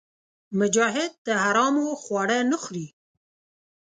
مجاهد 0.59 1.11
د 1.27 1.27
حرامو 1.43 1.87
خواړه 2.01 2.37
نه 2.51 2.57
خوري. 2.63 2.87